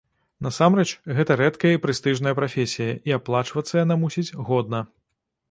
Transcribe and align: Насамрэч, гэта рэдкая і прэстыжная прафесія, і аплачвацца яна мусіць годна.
Насамрэч, 0.45 0.85
гэта 1.19 1.37
рэдкая 1.41 1.73
і 1.75 1.81
прэстыжная 1.83 2.33
прафесія, 2.41 2.97
і 3.11 3.15
аплачвацца 3.19 3.75
яна 3.85 4.01
мусіць 4.07 4.35
годна. 4.51 4.83